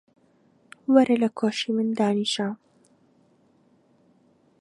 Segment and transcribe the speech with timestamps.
[0.93, 2.47] وەرە لە کۆشی من دانیشە.